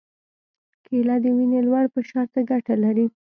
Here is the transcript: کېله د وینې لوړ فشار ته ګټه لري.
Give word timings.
کېله 0.85 1.15
د 1.23 1.25
وینې 1.35 1.59
لوړ 1.67 1.83
فشار 1.93 2.27
ته 2.33 2.39
ګټه 2.49 2.75
لري. 2.83 3.05